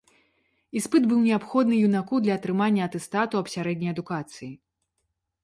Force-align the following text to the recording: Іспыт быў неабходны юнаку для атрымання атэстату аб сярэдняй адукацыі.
Іспыт 0.79 1.03
быў 1.11 1.19
неабходны 1.25 1.77
юнаку 1.89 2.21
для 2.23 2.33
атрымання 2.41 2.89
атэстату 2.91 3.35
аб 3.43 3.53
сярэдняй 3.57 3.95
адукацыі. 3.95 4.51